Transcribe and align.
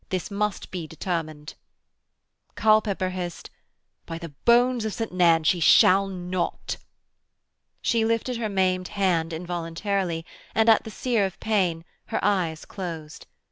'This 0.09 0.31
must 0.31 0.71
be 0.71 0.87
determined.' 0.87 1.53
Culpepper 2.55 3.09
hissed: 3.11 3.51
'By 4.07 4.17
the 4.17 4.29
bones 4.45 4.83
of 4.83 4.95
St. 4.95 5.11
Nairn 5.11 5.43
she 5.43 5.59
shall 5.59 6.07
not.' 6.07 6.77
She 7.83 8.03
lifted 8.03 8.37
her 8.37 8.49
maimed 8.49 8.87
hand 8.87 9.31
involuntarily, 9.31 10.25
and, 10.55 10.69
at 10.69 10.85
the 10.85 10.89
sear 10.89 11.23
of 11.27 11.39
pain, 11.39 11.85
her 12.05 12.19
eyes 12.23 12.65
closed. 12.65 13.27